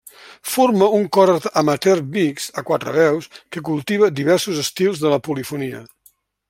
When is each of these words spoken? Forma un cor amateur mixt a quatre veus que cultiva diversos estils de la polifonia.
Forma 0.51 0.87
un 0.99 1.03
cor 1.17 1.31
amateur 1.61 2.01
mixt 2.17 2.57
a 2.61 2.65
quatre 2.71 2.95
veus 2.97 3.31
que 3.37 3.65
cultiva 3.71 4.13
diversos 4.23 4.67
estils 4.67 5.05
de 5.07 5.13
la 5.15 5.23
polifonia. 5.29 5.89